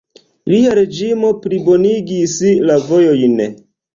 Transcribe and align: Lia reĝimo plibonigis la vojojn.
Lia 0.53 0.71
reĝimo 0.79 1.29
plibonigis 1.43 2.35
la 2.71 2.79
vojojn. 2.89 3.39